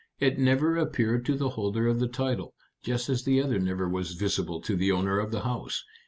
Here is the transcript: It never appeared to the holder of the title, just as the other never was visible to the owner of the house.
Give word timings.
It 0.19 0.39
never 0.39 0.77
appeared 0.77 1.27
to 1.27 1.35
the 1.35 1.49
holder 1.49 1.85
of 1.85 1.99
the 1.99 2.07
title, 2.07 2.55
just 2.81 3.07
as 3.07 3.23
the 3.23 3.39
other 3.39 3.59
never 3.59 3.87
was 3.87 4.13
visible 4.13 4.59
to 4.61 4.75
the 4.75 4.91
owner 4.91 5.19
of 5.19 5.29
the 5.29 5.41
house. 5.41 5.83